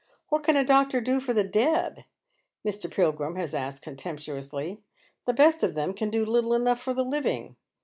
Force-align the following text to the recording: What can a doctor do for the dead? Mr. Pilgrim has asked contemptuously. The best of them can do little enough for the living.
What 0.29 0.43
can 0.43 0.55
a 0.55 0.65
doctor 0.65 0.99
do 0.99 1.19
for 1.19 1.31
the 1.33 1.43
dead? 1.43 2.05
Mr. 2.65 2.89
Pilgrim 2.89 3.35
has 3.35 3.53
asked 3.53 3.83
contemptuously. 3.83 4.81
The 5.27 5.33
best 5.35 5.61
of 5.61 5.75
them 5.75 5.93
can 5.93 6.09
do 6.09 6.25
little 6.25 6.55
enough 6.55 6.79
for 6.81 6.95
the 6.95 7.05
living. 7.05 7.55